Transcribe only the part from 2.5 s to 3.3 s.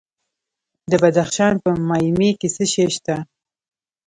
څه شی شته؟